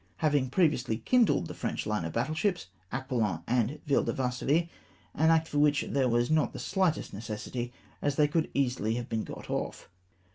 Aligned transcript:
weigh, 0.01 0.17
having 0.17 0.49
previously 0.49 0.97
kindled 0.97 1.45
the 1.45 1.53
French 1.53 1.85
Hne 1.85 2.07
of 2.07 2.13
battle 2.13 2.33
sliips 2.33 2.65
Aquilon 2.91 3.43
and 3.45 3.79
Ville 3.85 4.03
de 4.03 4.11
Varsovie; 4.11 4.67
an 5.13 5.29
act 5.29 5.47
for 5.47 5.59
which 5.59 5.85
there 5.89 6.09
was 6.09 6.31
not 6.31 6.55
tlie 6.55 6.57
shghtest 6.83 7.13
necessity, 7.13 7.71
as 8.01 8.15
they 8.15 8.27
could 8.27 8.49
easily 8.55 8.95
have 8.95 9.09
been 9.09 9.23
got 9.23 9.51
off. 9.51 9.89